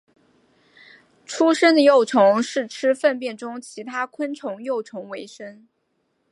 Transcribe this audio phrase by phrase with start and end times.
[1.27, 5.67] 出生的幼虫是吃粪便中其他昆虫幼虫为生。